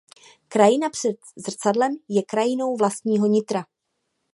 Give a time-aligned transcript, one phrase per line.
[0.47, 3.65] Krajina před zrcadlem je krajinou vlastního nitra.